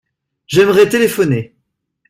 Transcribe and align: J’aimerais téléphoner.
J’aimerais 0.47 0.89
téléphoner. 0.89 1.55